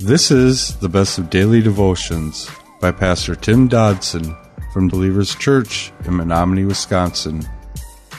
This 0.00 0.30
is 0.30 0.76
the 0.76 0.88
best 0.88 1.18
of 1.18 1.28
daily 1.28 1.60
devotions 1.60 2.48
by 2.80 2.92
Pastor 2.92 3.34
Tim 3.34 3.66
Dodson 3.66 4.36
from 4.72 4.86
Believers 4.86 5.34
Church 5.34 5.90
in 6.04 6.16
Menominee, 6.16 6.66
Wisconsin. 6.66 7.44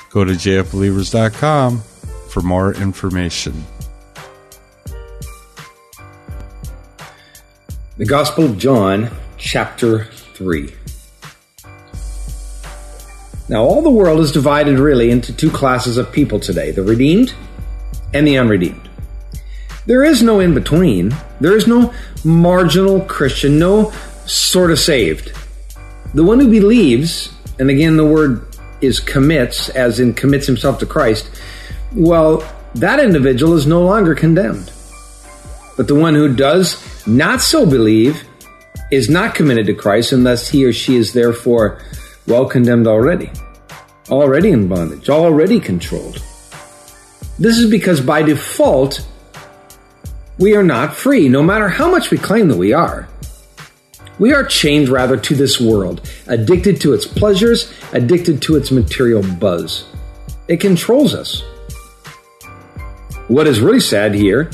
Go 0.09 0.25
to 0.25 0.33
jfbelievers.com 0.33 1.79
for 2.27 2.41
more 2.41 2.73
information. 2.73 3.63
The 7.95 8.05
Gospel 8.05 8.43
of 8.43 8.57
John, 8.57 9.09
chapter 9.37 10.03
3. 10.33 10.73
Now, 13.47 13.63
all 13.63 13.81
the 13.81 13.89
world 13.89 14.19
is 14.19 14.33
divided 14.33 14.79
really 14.79 15.11
into 15.11 15.31
two 15.31 15.49
classes 15.49 15.95
of 15.95 16.11
people 16.11 16.41
today 16.41 16.71
the 16.71 16.83
redeemed 16.83 17.33
and 18.13 18.27
the 18.27 18.37
unredeemed. 18.37 18.88
There 19.89 20.03
is 20.03 20.21
no 20.21 20.39
in 20.39 20.53
between. 20.53 21.15
There 21.41 21.57
is 21.57 21.65
no 21.65 21.91
marginal 22.23 23.01
Christian, 23.01 23.57
no 23.57 23.91
sort 24.27 24.69
of 24.69 24.77
saved. 24.77 25.35
The 26.13 26.23
one 26.23 26.39
who 26.39 26.47
believes, 26.47 27.33
and 27.57 27.71
again 27.71 27.97
the 27.97 28.05
word 28.05 28.45
is 28.81 28.99
commits, 28.99 29.69
as 29.69 29.99
in 29.99 30.13
commits 30.13 30.45
himself 30.45 30.77
to 30.79 30.85
Christ, 30.85 31.31
well, 31.91 32.47
that 32.75 32.99
individual 32.99 33.55
is 33.55 33.65
no 33.65 33.81
longer 33.81 34.13
condemned. 34.13 34.71
But 35.75 35.87
the 35.87 35.95
one 35.95 36.13
who 36.13 36.35
does 36.35 36.77
not 37.07 37.41
so 37.41 37.65
believe 37.65 38.23
is 38.91 39.09
not 39.09 39.33
committed 39.33 39.65
to 39.65 39.73
Christ, 39.73 40.11
unless 40.11 40.47
he 40.47 40.65
or 40.65 40.71
she 40.71 40.97
is 40.97 41.13
therefore 41.13 41.81
well 42.27 42.45
condemned 42.45 42.85
already, 42.85 43.31
already 44.11 44.51
in 44.51 44.67
bondage, 44.67 45.09
already 45.09 45.59
controlled. 45.59 46.21
This 47.39 47.57
is 47.57 47.71
because 47.71 48.01
by 48.01 48.21
default, 48.21 49.03
we 50.39 50.55
are 50.55 50.63
not 50.63 50.95
free, 50.95 51.27
no 51.27 51.43
matter 51.43 51.67
how 51.67 51.91
much 51.91 52.09
we 52.09 52.17
claim 52.17 52.47
that 52.47 52.57
we 52.57 52.73
are. 52.73 53.07
We 54.17 54.33
are 54.33 54.43
chained 54.43 54.89
rather 54.89 55.17
to 55.17 55.35
this 55.35 55.59
world, 55.59 56.09
addicted 56.27 56.81
to 56.81 56.93
its 56.93 57.05
pleasures, 57.05 57.71
addicted 57.93 58.41
to 58.43 58.55
its 58.55 58.71
material 58.71 59.21
buzz. 59.21 59.85
It 60.47 60.59
controls 60.59 61.13
us. 61.13 61.43
What 63.27 63.47
is 63.47 63.59
really 63.59 63.79
sad 63.79 64.15
here 64.15 64.49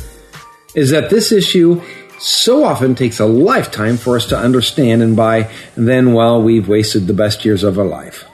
is 0.75 0.89
that 0.91 1.09
this 1.09 1.31
issue 1.31 1.81
so 2.19 2.63
often 2.63 2.95
takes 2.95 3.19
a 3.19 3.25
lifetime 3.25 3.97
for 3.97 4.15
us 4.15 4.25
to 4.27 4.37
understand, 4.37 5.01
and 5.01 5.15
by 5.15 5.49
then, 5.75 6.13
well, 6.13 6.41
we've 6.41 6.67
wasted 6.67 7.07
the 7.07 7.13
best 7.13 7.45
years 7.45 7.63
of 7.63 7.77
our 7.77 7.85
life. 7.85 8.25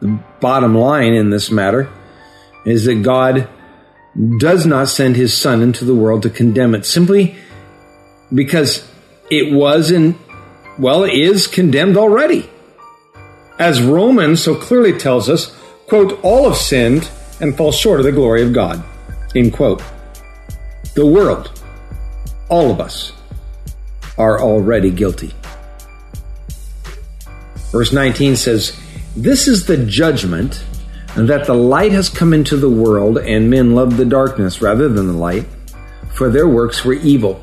The 0.00 0.18
bottom 0.40 0.74
line 0.74 1.14
in 1.14 1.30
this 1.30 1.50
matter 1.50 1.90
is 2.64 2.84
that 2.84 3.02
God 3.02 3.48
does 4.38 4.64
not 4.64 4.88
send 4.88 5.16
his 5.16 5.36
son 5.36 5.62
into 5.62 5.84
the 5.84 5.94
world 5.94 6.22
to 6.22 6.30
condemn 6.30 6.74
it 6.74 6.86
simply 6.86 7.36
because 8.32 8.88
it 9.30 9.52
was 9.52 9.90
and 9.90 10.16
well 10.78 11.04
is 11.04 11.46
condemned 11.46 11.96
already. 11.96 12.48
As 13.58 13.82
romans 13.82 14.42
so 14.42 14.54
clearly 14.54 14.96
tells 14.98 15.28
us 15.28 15.54
quote 15.86 16.18
all 16.22 16.48
have 16.48 16.58
sinned 16.58 17.10
and 17.40 17.56
fall 17.56 17.72
short 17.72 18.00
of 18.00 18.06
the 18.06 18.12
glory 18.12 18.42
of 18.42 18.52
god 18.52 18.82
end 19.34 19.52
quote. 19.52 19.82
The 20.94 21.06
world 21.06 21.60
all 22.48 22.70
of 22.70 22.80
us 22.80 23.12
are 24.16 24.40
already 24.40 24.90
guilty. 24.90 25.34
Verse 27.70 27.92
19 27.92 28.36
says 28.36 28.78
this 29.14 29.46
is 29.46 29.66
the 29.66 29.76
judgment 29.76 30.64
that 31.16 31.46
the 31.46 31.54
light 31.54 31.92
has 31.92 32.10
come 32.10 32.34
into 32.34 32.56
the 32.56 32.68
world, 32.68 33.16
and 33.16 33.48
men 33.48 33.74
loved 33.74 33.96
the 33.96 34.04
darkness 34.04 34.60
rather 34.60 34.88
than 34.88 35.06
the 35.06 35.12
light, 35.14 35.46
for 36.12 36.28
their 36.28 36.46
works 36.46 36.84
were 36.84 36.92
evil. 36.92 37.40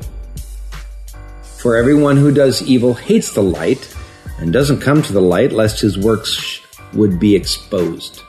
For 1.58 1.76
everyone 1.76 2.16
who 2.16 2.32
does 2.32 2.62
evil 2.62 2.94
hates 2.94 3.34
the 3.34 3.42
light, 3.42 3.92
and 4.38 4.52
doesn't 4.52 4.80
come 4.80 5.02
to 5.02 5.12
the 5.12 5.20
light, 5.20 5.52
lest 5.52 5.80
his 5.80 5.98
works 5.98 6.60
would 6.92 7.18
be 7.18 7.34
exposed. 7.34 8.22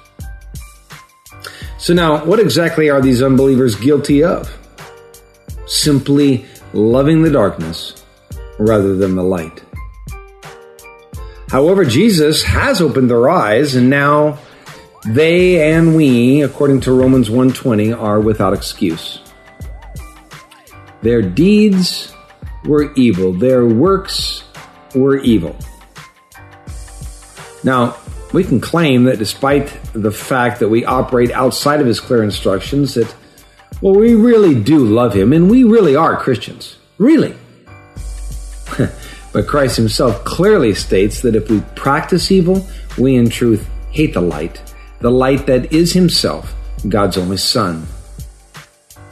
So, 1.78 1.94
now, 1.94 2.26
what 2.26 2.40
exactly 2.40 2.90
are 2.90 3.02
these 3.02 3.22
unbelievers 3.22 3.76
guilty 3.76 4.24
of? 4.24 4.58
Simply 5.68 6.46
loving 6.74 7.22
the 7.22 7.30
darkness 7.30 8.04
rather 8.58 8.96
than 8.96 9.16
the 9.16 9.24
light. 9.24 9.64
However, 11.50 11.86
Jesus 11.86 12.44
has 12.44 12.82
opened 12.82 13.10
their 13.10 13.30
eyes, 13.30 13.76
and 13.76 13.90
now 13.90 14.40
they 15.06 15.72
and 15.72 15.96
we, 15.96 16.42
according 16.42 16.82
to 16.82 16.92
Romans 16.92 17.30
1:20, 17.30 17.94
are 17.94 18.20
without 18.20 18.54
excuse. 18.54 19.20
Their 21.04 21.22
deeds 21.22 22.12
were 22.66 22.92
evil, 22.96 23.32
their 23.32 23.66
works 23.66 24.44
were 24.96 25.18
evil. 25.18 25.56
Now, 27.64 27.96
we 28.34 28.44
can 28.44 28.60
claim 28.60 29.04
that 29.04 29.20
despite 29.20 29.72
the 29.94 30.12
fact 30.12 30.60
that 30.60 30.70
we 30.70 30.84
operate 30.86 31.32
outside 31.32 31.82
of 31.82 31.88
his 31.88 32.00
clear 32.00 32.24
instructions, 32.24 32.96
that, 32.96 33.14
well, 33.82 33.94
we 33.94 34.16
really 34.16 34.56
do 34.56 34.80
love 34.80 35.14
him 35.14 35.34
and 35.34 35.50
we 35.50 35.64
really 35.64 35.96
are 35.96 36.18
Christians. 36.18 36.78
Really. 36.98 37.36
but 39.34 39.48
Christ 39.48 39.78
himself 39.78 40.24
clearly 40.24 40.74
states 40.74 41.22
that 41.22 41.36
if 41.36 41.50
we 41.50 41.62
practice 41.76 42.32
evil, 42.32 42.66
we 42.98 43.16
in 43.16 43.30
truth 43.30 43.68
hate 43.92 44.14
the 44.14 44.22
light 44.22 44.62
the 45.06 45.12
light 45.12 45.46
that 45.46 45.72
is 45.72 45.94
Himself, 45.94 46.56
God's 46.90 47.16
only 47.16 47.38
Son. 47.38 47.86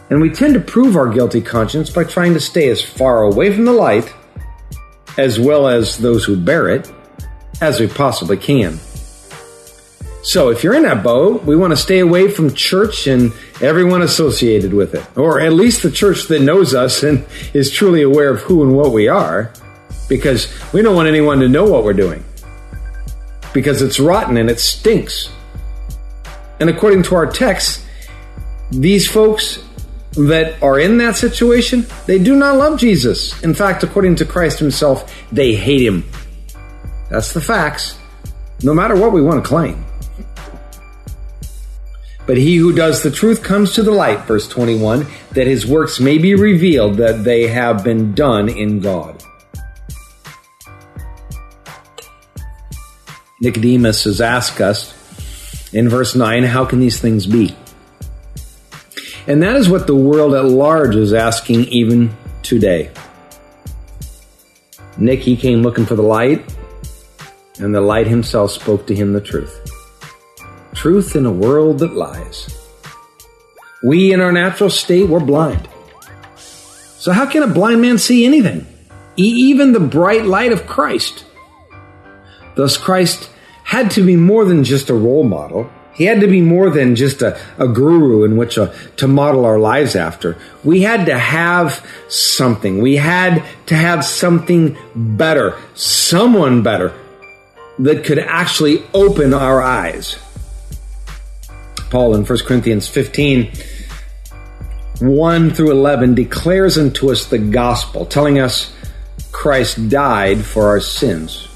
And 0.09 0.19
we 0.19 0.31
tend 0.31 0.55
to 0.55 0.59
prove 0.59 0.95
our 0.95 1.07
guilty 1.07 1.39
conscience 1.39 1.91
by 1.91 2.03
trying 2.03 2.33
to 2.33 2.39
stay 2.39 2.69
as 2.69 2.83
far 2.83 3.21
away 3.21 3.53
from 3.53 3.65
the 3.65 3.73
light, 3.73 4.11
as 5.19 5.39
well 5.39 5.67
as 5.67 5.99
those 5.99 6.25
who 6.25 6.35
bear 6.35 6.67
it, 6.69 6.91
as 7.61 7.79
we 7.79 7.85
possibly 7.85 8.37
can. 8.37 8.79
So 10.23 10.49
if 10.49 10.63
you're 10.63 10.73
in 10.73 10.81
that 10.81 11.03
boat, 11.03 11.43
we 11.43 11.55
want 11.55 11.69
to 11.73 11.77
stay 11.77 11.99
away 11.99 12.27
from 12.27 12.55
church 12.55 13.05
and 13.05 13.31
everyone 13.61 14.01
associated 14.01 14.73
with 14.73 14.95
it, 14.95 15.05
or 15.15 15.41
at 15.41 15.53
least 15.53 15.83
the 15.83 15.91
church 15.91 16.23
that 16.29 16.41
knows 16.41 16.73
us 16.73 17.03
and 17.03 17.23
is 17.53 17.69
truly 17.69 18.01
aware 18.01 18.31
of 18.31 18.41
who 18.41 18.63
and 18.63 18.75
what 18.75 18.93
we 18.93 19.09
are, 19.09 19.53
because 20.09 20.51
we 20.73 20.81
don't 20.81 20.95
want 20.95 21.07
anyone 21.07 21.39
to 21.41 21.47
know 21.47 21.65
what 21.65 21.83
we're 21.83 21.93
doing. 21.93 22.25
Because 23.53 23.83
it's 23.83 23.99
rotten 23.99 24.37
and 24.37 24.49
it 24.49 24.59
stinks. 24.59 25.29
And 26.63 26.69
according 26.69 27.03
to 27.03 27.15
our 27.15 27.25
text, 27.25 27.85
these 28.71 29.05
folks 29.05 29.61
that 30.13 30.63
are 30.63 30.79
in 30.79 30.97
that 30.99 31.17
situation, 31.17 31.85
they 32.05 32.17
do 32.17 32.37
not 32.37 32.55
love 32.55 32.79
Jesus. 32.79 33.43
In 33.43 33.53
fact, 33.53 33.83
according 33.83 34.15
to 34.15 34.25
Christ 34.25 34.59
himself, 34.59 35.13
they 35.29 35.55
hate 35.55 35.81
him. 35.81 36.09
That's 37.09 37.33
the 37.33 37.41
facts, 37.41 37.99
no 38.63 38.73
matter 38.73 38.95
what 38.95 39.11
we 39.11 39.21
want 39.21 39.43
to 39.43 39.45
claim. 39.45 39.83
But 42.25 42.37
he 42.37 42.55
who 42.55 42.73
does 42.73 43.03
the 43.03 43.11
truth 43.11 43.43
comes 43.43 43.73
to 43.73 43.83
the 43.83 43.91
light, 43.91 44.19
verse 44.21 44.47
21, 44.47 45.05
that 45.33 45.47
his 45.47 45.67
works 45.67 45.99
may 45.99 46.17
be 46.17 46.33
revealed 46.33 46.95
that 46.95 47.25
they 47.25 47.47
have 47.47 47.83
been 47.83 48.13
done 48.15 48.47
in 48.47 48.79
God. 48.79 49.21
Nicodemus 53.41 54.05
has 54.05 54.21
asked 54.21 54.61
us, 54.61 55.02
in 55.73 55.89
verse 55.89 56.15
9, 56.15 56.43
how 56.43 56.65
can 56.65 56.79
these 56.79 56.99
things 56.99 57.25
be? 57.25 57.55
And 59.25 59.41
that 59.41 59.55
is 59.55 59.69
what 59.69 59.87
the 59.87 59.95
world 59.95 60.33
at 60.35 60.45
large 60.45 60.95
is 60.95 61.13
asking 61.13 61.65
even 61.65 62.15
today. 62.41 62.91
Nick, 64.97 65.21
he 65.21 65.35
came 65.35 65.63
looking 65.63 65.85
for 65.85 65.95
the 65.95 66.03
light, 66.03 66.43
and 67.59 67.73
the 67.73 67.81
light 67.81 68.05
himself 68.05 68.51
spoke 68.51 68.85
to 68.87 68.95
him 68.95 69.13
the 69.13 69.21
truth. 69.21 69.59
Truth 70.75 71.15
in 71.15 71.25
a 71.25 71.31
world 71.31 71.79
that 71.79 71.93
lies. 71.93 72.55
We, 73.83 74.13
in 74.13 74.21
our 74.21 74.31
natural 74.31 74.69
state, 74.69 75.09
were 75.09 75.19
blind. 75.19 75.67
So, 76.35 77.11
how 77.11 77.25
can 77.25 77.43
a 77.43 77.47
blind 77.47 77.81
man 77.81 77.97
see 77.97 78.25
anything? 78.25 78.67
Even 79.15 79.73
the 79.73 79.79
bright 79.79 80.25
light 80.25 80.51
of 80.51 80.67
Christ. 80.67 81.25
Thus, 82.55 82.77
Christ 82.77 83.29
had 83.73 83.89
to 83.89 84.05
be 84.05 84.15
more 84.15 84.45
than 84.45 84.63
just 84.63 84.91
a 84.91 84.93
role 84.93 85.23
model. 85.23 85.67
He 85.95 86.03
had 86.03 86.21
to 86.21 86.27
be 86.27 86.41
more 86.41 86.69
than 86.69 86.95
just 86.95 87.23
a, 87.23 87.39
a 87.57 87.67
guru 87.67 88.23
in 88.23 88.37
which 88.37 88.55
a, 88.55 88.65
uh, 88.65 88.75
to 88.97 89.07
model 89.07 89.45
our 89.45 89.57
lives 89.57 89.95
after. 89.95 90.37
We 90.63 90.83
had 90.83 91.07
to 91.07 91.17
have 91.17 91.83
something. 92.07 92.83
We 92.83 92.97
had 92.97 93.43
to 93.65 93.75
have 93.75 94.05
something 94.05 94.77
better, 94.95 95.57
someone 95.73 96.61
better 96.61 96.93
that 97.79 98.05
could 98.05 98.19
actually 98.19 98.83
open 98.93 99.33
our 99.33 99.59
eyes. 99.59 100.19
Paul 101.89 102.13
in 102.13 102.25
1 102.25 102.39
Corinthians 102.45 102.87
15, 102.87 103.53
1 104.99 105.49
through 105.49 105.71
11 105.71 106.13
declares 106.13 106.77
unto 106.77 107.11
us 107.11 107.25
the 107.25 107.39
gospel, 107.39 108.05
telling 108.05 108.37
us 108.37 108.71
Christ 109.31 109.89
died 109.89 110.45
for 110.45 110.67
our 110.67 110.79
sins 110.79 111.47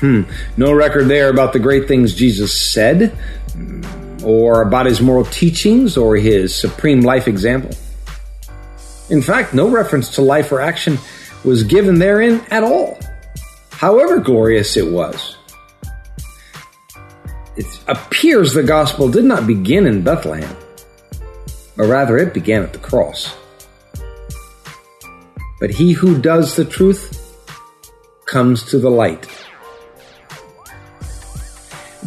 Hmm. 0.00 0.22
No 0.56 0.72
record 0.74 1.08
there 1.08 1.30
about 1.30 1.52
the 1.52 1.58
great 1.58 1.88
things 1.88 2.14
Jesus 2.14 2.54
said, 2.72 3.16
or 4.22 4.62
about 4.62 4.86
his 4.86 5.00
moral 5.00 5.24
teachings, 5.24 5.96
or 5.96 6.16
his 6.16 6.54
supreme 6.54 7.00
life 7.00 7.28
example. 7.28 7.70
In 9.08 9.22
fact, 9.22 9.54
no 9.54 9.68
reference 9.68 10.16
to 10.16 10.22
life 10.22 10.52
or 10.52 10.60
action 10.60 10.98
was 11.44 11.62
given 11.62 11.98
therein 11.98 12.42
at 12.50 12.64
all, 12.64 12.98
however 13.70 14.18
glorious 14.18 14.76
it 14.76 14.90
was. 14.90 15.36
It 17.56 17.66
appears 17.88 18.52
the 18.52 18.62
gospel 18.62 19.08
did 19.08 19.24
not 19.24 19.46
begin 19.46 19.86
in 19.86 20.02
Bethlehem, 20.02 20.56
or 21.78 21.86
rather, 21.86 22.18
it 22.18 22.34
began 22.34 22.62
at 22.62 22.72
the 22.72 22.78
cross. 22.78 23.34
But 25.58 25.70
he 25.70 25.92
who 25.92 26.20
does 26.20 26.54
the 26.56 26.64
truth 26.66 27.22
comes 28.26 28.64
to 28.64 28.78
the 28.78 28.90
light. 28.90 29.26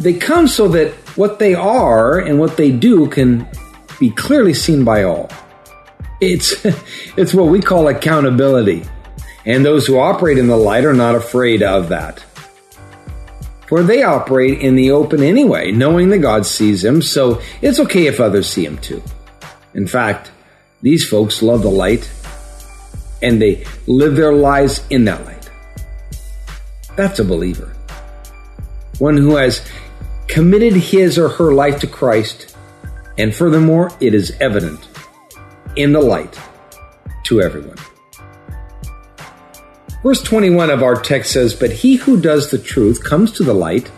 They 0.00 0.14
come 0.14 0.48
so 0.48 0.66
that 0.68 0.92
what 1.16 1.38
they 1.38 1.54
are 1.54 2.18
and 2.18 2.40
what 2.40 2.56
they 2.56 2.72
do 2.72 3.06
can 3.08 3.46
be 3.98 4.10
clearly 4.10 4.54
seen 4.54 4.82
by 4.82 5.04
all. 5.04 5.30
It's, 6.20 6.54
it's 7.16 7.34
what 7.34 7.48
we 7.48 7.60
call 7.60 7.86
accountability. 7.86 8.84
And 9.44 9.64
those 9.64 9.86
who 9.86 9.98
operate 9.98 10.38
in 10.38 10.48
the 10.48 10.56
light 10.56 10.86
are 10.86 10.94
not 10.94 11.14
afraid 11.14 11.62
of 11.62 11.90
that. 11.90 12.24
For 13.68 13.82
they 13.82 14.02
operate 14.02 14.60
in 14.60 14.74
the 14.74 14.90
open 14.90 15.22
anyway, 15.22 15.70
knowing 15.70 16.08
that 16.08 16.18
God 16.18 16.44
sees 16.44 16.82
them, 16.82 17.02
so 17.02 17.40
it's 17.62 17.78
okay 17.78 18.06
if 18.06 18.20
others 18.20 18.48
see 18.48 18.64
them 18.64 18.78
too. 18.78 19.02
In 19.74 19.86
fact, 19.86 20.32
these 20.82 21.08
folks 21.08 21.42
love 21.42 21.62
the 21.62 21.70
light 21.70 22.10
and 23.22 23.40
they 23.40 23.64
live 23.86 24.16
their 24.16 24.32
lives 24.32 24.82
in 24.90 25.04
that 25.04 25.24
light. 25.24 25.50
That's 26.96 27.18
a 27.20 27.24
believer. 27.24 27.76
One 28.98 29.16
who 29.16 29.36
has 29.36 29.64
committed 30.30 30.72
his 30.74 31.18
or 31.18 31.28
her 31.28 31.52
life 31.52 31.80
to 31.80 31.86
Christ, 31.86 32.56
and 33.18 33.34
furthermore, 33.34 33.90
it 34.00 34.14
is 34.14 34.36
evident 34.40 34.88
in 35.76 35.92
the 35.92 36.00
light 36.00 36.38
to 37.24 37.40
everyone. 37.40 37.76
Verse 40.02 40.22
21 40.22 40.70
of 40.70 40.82
our 40.82 40.94
text 40.94 41.32
says, 41.32 41.54
But 41.54 41.72
he 41.72 41.96
who 41.96 42.20
does 42.20 42.50
the 42.50 42.58
truth 42.58 43.04
comes 43.04 43.32
to 43.32 43.44
the 43.44 43.52
light, 43.52 43.90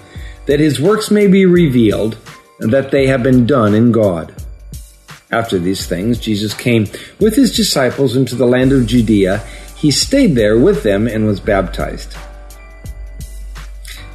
that 0.46 0.58
his 0.58 0.81
works 0.81 1.11
may 1.11 1.26
be 1.26 1.46
revealed, 1.46 2.19
and 2.61 2.73
that 2.73 2.90
they 2.90 3.06
have 3.06 3.23
been 3.23 3.46
done 3.46 3.75
in 3.75 3.93
God. 3.93 4.35
After 5.31 5.58
these 5.58 5.87
things, 5.87 6.19
Jesus 6.19 6.55
came 6.55 6.88
with 7.20 7.37
his 7.37 7.55
disciples 7.55 8.17
into 8.17 8.35
the 8.35 8.46
land 8.46 8.73
of 8.73 8.87
Judea. 8.87 9.38
He 9.76 9.90
stayed 9.90 10.35
there 10.35 10.58
with 10.58 10.82
them 10.82 11.06
and 11.06 11.26
was 11.26 11.40
baptized. 11.40 12.17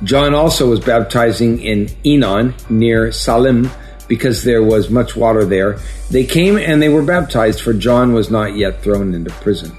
John 0.03 0.33
also 0.33 0.69
was 0.69 0.79
baptizing 0.79 1.61
in 1.61 1.89
Enon 2.05 2.53
near 2.69 3.11
Salim 3.11 3.69
because 4.07 4.43
there 4.43 4.63
was 4.63 4.89
much 4.89 5.15
water 5.15 5.43
there. 5.43 5.79
They 6.11 6.25
came 6.25 6.57
and 6.57 6.81
they 6.81 6.89
were 6.89 7.01
baptized, 7.01 7.61
for 7.61 7.73
John 7.73 8.13
was 8.13 8.29
not 8.31 8.55
yet 8.55 8.81
thrown 8.81 9.13
into 9.13 9.31
prison. 9.31 9.75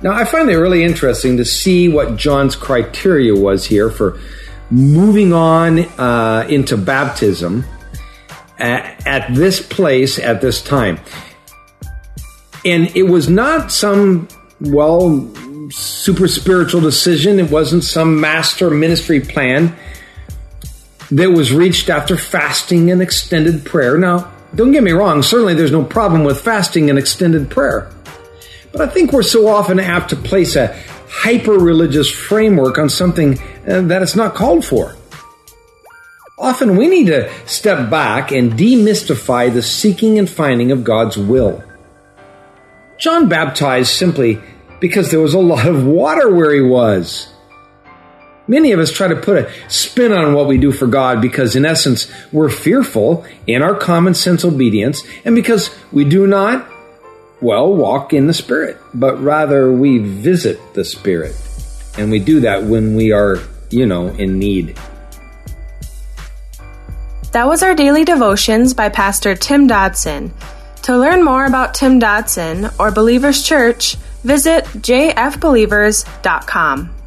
Now, 0.00 0.12
I 0.12 0.24
find 0.24 0.48
it 0.48 0.56
really 0.56 0.84
interesting 0.84 1.36
to 1.38 1.44
see 1.44 1.88
what 1.88 2.16
John's 2.16 2.54
criteria 2.54 3.34
was 3.34 3.64
here 3.64 3.90
for 3.90 4.18
moving 4.70 5.32
on 5.32 5.80
uh, 5.98 6.46
into 6.48 6.76
baptism 6.76 7.64
at, 8.58 9.06
at 9.06 9.34
this 9.34 9.60
place 9.60 10.18
at 10.18 10.40
this 10.40 10.62
time. 10.62 11.00
And 12.64 12.94
it 12.96 13.04
was 13.04 13.28
not 13.28 13.72
some, 13.72 14.28
well, 14.60 15.32
super 15.78 16.28
spiritual 16.28 16.80
decision. 16.80 17.38
It 17.38 17.50
wasn't 17.50 17.84
some 17.84 18.20
master 18.20 18.70
ministry 18.70 19.20
plan 19.20 19.76
that 21.10 21.30
was 21.30 21.52
reached 21.52 21.88
after 21.88 22.16
fasting 22.16 22.90
and 22.90 23.00
extended 23.00 23.64
prayer. 23.64 23.96
Now, 23.96 24.32
don't 24.54 24.72
get 24.72 24.82
me 24.82 24.92
wrong, 24.92 25.22
certainly 25.22 25.54
there's 25.54 25.72
no 25.72 25.84
problem 25.84 26.24
with 26.24 26.40
fasting 26.40 26.90
and 26.90 26.98
extended 26.98 27.50
prayer. 27.50 27.90
But 28.72 28.82
I 28.82 28.86
think 28.88 29.12
we're 29.12 29.22
so 29.22 29.48
often 29.48 29.80
apt 29.80 30.10
to 30.10 30.16
place 30.16 30.56
a 30.56 30.76
hyper 31.08 31.52
religious 31.52 32.10
framework 32.10 32.78
on 32.78 32.88
something 32.88 33.38
uh, 33.66 33.82
that 33.82 34.02
it's 34.02 34.16
not 34.16 34.34
called 34.34 34.64
for. 34.64 34.94
Often 36.38 36.76
we 36.76 36.86
need 36.86 37.06
to 37.06 37.30
step 37.46 37.90
back 37.90 38.30
and 38.30 38.52
demystify 38.52 39.52
the 39.52 39.62
seeking 39.62 40.18
and 40.18 40.28
finding 40.28 40.70
of 40.70 40.84
God's 40.84 41.16
will. 41.16 41.62
John 42.98 43.28
baptized 43.28 43.90
simply 43.90 44.40
because 44.80 45.10
there 45.10 45.20
was 45.20 45.34
a 45.34 45.38
lot 45.38 45.66
of 45.66 45.86
water 45.86 46.32
where 46.32 46.52
he 46.54 46.60
was. 46.60 47.32
Many 48.46 48.72
of 48.72 48.80
us 48.80 48.90
try 48.90 49.08
to 49.08 49.16
put 49.16 49.36
a 49.36 49.70
spin 49.70 50.12
on 50.12 50.32
what 50.32 50.46
we 50.46 50.56
do 50.56 50.72
for 50.72 50.86
God 50.86 51.20
because, 51.20 51.54
in 51.54 51.66
essence, 51.66 52.10
we're 52.32 52.48
fearful 52.48 53.26
in 53.46 53.60
our 53.60 53.74
common 53.74 54.14
sense 54.14 54.42
obedience 54.44 55.02
and 55.26 55.34
because 55.34 55.70
we 55.92 56.04
do 56.04 56.26
not, 56.26 56.66
well, 57.42 57.72
walk 57.74 58.14
in 58.14 58.26
the 58.26 58.32
Spirit, 58.32 58.78
but 58.94 59.22
rather 59.22 59.70
we 59.70 59.98
visit 59.98 60.58
the 60.72 60.84
Spirit. 60.84 61.36
And 61.98 62.10
we 62.10 62.20
do 62.20 62.40
that 62.40 62.64
when 62.64 62.96
we 62.96 63.12
are, 63.12 63.38
you 63.70 63.84
know, 63.84 64.08
in 64.08 64.38
need. 64.38 64.78
That 67.32 67.46
was 67.46 67.62
our 67.62 67.74
daily 67.74 68.06
devotions 68.06 68.72
by 68.72 68.88
Pastor 68.88 69.34
Tim 69.34 69.66
Dodson. 69.66 70.32
To 70.84 70.96
learn 70.96 71.22
more 71.22 71.44
about 71.44 71.74
Tim 71.74 71.98
Dodson 71.98 72.70
or 72.78 72.90
Believers 72.90 73.42
Church, 73.42 73.96
visit 74.22 74.64
jfbelievers.com. 74.64 76.97